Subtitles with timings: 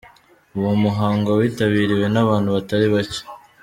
[0.57, 3.21] Uwo muhango witabiriwe n'abantu batari bake.